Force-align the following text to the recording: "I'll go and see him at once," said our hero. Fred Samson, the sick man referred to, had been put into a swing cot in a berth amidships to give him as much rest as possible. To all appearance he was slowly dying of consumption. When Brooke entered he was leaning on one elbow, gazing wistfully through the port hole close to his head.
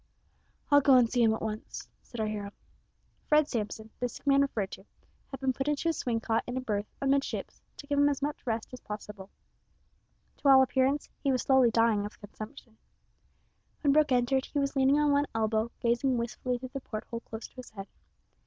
"I'll 0.71 0.81
go 0.81 0.95
and 0.95 1.07
see 1.07 1.21
him 1.21 1.31
at 1.31 1.43
once," 1.43 1.87
said 2.01 2.19
our 2.19 2.25
hero. 2.25 2.49
Fred 3.27 3.47
Samson, 3.47 3.91
the 3.99 4.09
sick 4.09 4.25
man 4.25 4.41
referred 4.41 4.71
to, 4.71 4.85
had 5.29 5.39
been 5.39 5.53
put 5.53 5.67
into 5.67 5.89
a 5.89 5.93
swing 5.93 6.19
cot 6.19 6.43
in 6.47 6.57
a 6.57 6.59
berth 6.59 6.87
amidships 7.03 7.61
to 7.77 7.85
give 7.85 7.99
him 7.99 8.09
as 8.09 8.19
much 8.19 8.47
rest 8.47 8.69
as 8.73 8.79
possible. 8.79 9.29
To 10.37 10.47
all 10.47 10.63
appearance 10.63 11.07
he 11.23 11.31
was 11.31 11.43
slowly 11.43 11.69
dying 11.69 12.03
of 12.07 12.19
consumption. 12.19 12.79
When 13.81 13.93
Brooke 13.93 14.11
entered 14.11 14.45
he 14.45 14.57
was 14.57 14.75
leaning 14.75 14.97
on 14.97 15.11
one 15.11 15.27
elbow, 15.35 15.69
gazing 15.79 16.17
wistfully 16.17 16.57
through 16.57 16.69
the 16.69 16.81
port 16.81 17.03
hole 17.11 17.19
close 17.19 17.47
to 17.49 17.55
his 17.57 17.69
head. 17.69 17.85